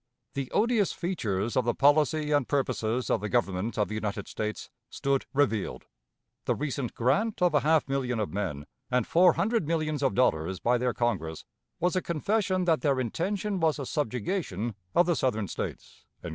"The 0.33 0.49
odious 0.49 0.93
features 0.93 1.55
of 1.55 1.63
the 1.63 1.75
policy 1.75 2.31
and 2.31 2.47
purposes 2.47 3.11
of 3.11 3.21
the 3.21 3.29
Government 3.29 3.77
of 3.77 3.87
the 3.87 3.93
United 3.93 4.27
States 4.27 4.71
stood 4.89 5.27
revealed; 5.31 5.85
the 6.45 6.55
recent 6.55 6.95
grant 6.95 7.39
of 7.39 7.53
a 7.53 7.59
half 7.59 7.87
million 7.87 8.19
of 8.19 8.33
men 8.33 8.65
and 8.89 9.05
four 9.05 9.33
hundred 9.33 9.67
millions 9.67 10.01
of 10.01 10.15
dollars 10.15 10.59
by 10.59 10.79
their 10.79 10.95
Congress, 10.95 11.45
was 11.79 11.95
a 11.95 12.01
confession 12.01 12.65
that 12.65 12.81
their 12.81 12.99
intention 12.99 13.59
was 13.59 13.77
a 13.77 13.85
subjugation 13.85 14.73
of 14.95 15.05
the 15.05 15.15
Southern 15.15 15.47
States." 15.47 16.03